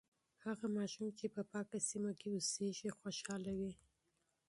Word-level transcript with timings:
هغه 0.45 0.67
ماشوم 0.77 1.07
چې 1.19 1.25
په 1.35 1.41
پاکه 1.51 1.77
سیمه 1.89 2.11
کې 2.19 2.27
اوسیږي، 2.35 2.89
خوشاله 2.99 3.51
وي. 3.59 3.73